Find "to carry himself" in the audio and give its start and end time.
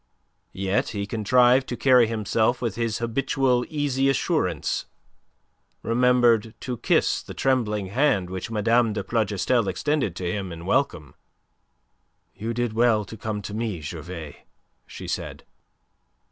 1.69-2.59